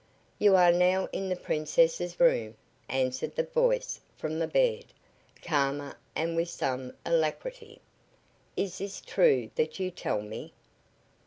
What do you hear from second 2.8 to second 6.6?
answered the voice from the bed, calmer and with